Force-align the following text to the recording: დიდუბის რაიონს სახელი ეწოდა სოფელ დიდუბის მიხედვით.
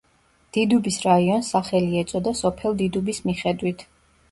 დიდუბის 0.55 0.97
რაიონს 1.03 1.51
სახელი 1.57 2.01
ეწოდა 2.03 2.35
სოფელ 2.41 2.77
დიდუბის 2.83 3.23
მიხედვით. 3.31 3.89